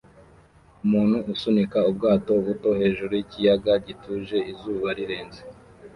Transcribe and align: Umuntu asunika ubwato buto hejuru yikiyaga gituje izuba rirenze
Umuntu 0.85 1.15
asunika 1.33 1.77
ubwato 1.89 2.31
buto 2.45 2.69
hejuru 2.79 3.11
yikiyaga 3.19 3.73
gituje 3.85 4.37
izuba 4.51 4.87
rirenze 4.97 5.41